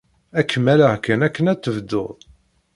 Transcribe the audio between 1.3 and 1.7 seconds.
ad